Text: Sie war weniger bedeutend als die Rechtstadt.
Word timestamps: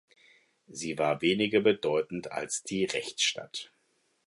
Sie 0.65 0.97
war 0.97 1.21
weniger 1.21 1.59
bedeutend 1.59 2.31
als 2.31 2.63
die 2.63 2.85
Rechtstadt. 2.85 3.71